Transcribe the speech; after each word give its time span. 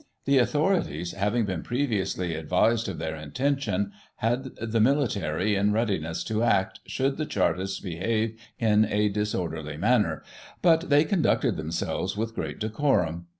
The 0.25 0.39
authorities, 0.39 1.11
having 1.11 1.45
been 1.45 1.61
previously 1.61 2.33
advised 2.33 2.89
of 2.89 2.97
their 2.97 3.15
intention, 3.15 3.91
had 4.15 4.45
the 4.59 4.79
military 4.79 5.53
in 5.53 5.71
readiness 5.73 6.23
to 6.23 6.41
act, 6.41 6.79
should 6.87 7.17
the 7.17 7.25
Chartists 7.27 7.79
behave 7.79 8.35
in 8.57 8.83
a 8.85 9.09
disorderly 9.09 9.77
manner: 9.77 10.23
but 10.63 10.89
they 10.89 11.03
conducted 11.03 11.55
themselves 11.55 12.17
with 12.17 12.33
great 12.33 12.57
decorum. 12.57 13.27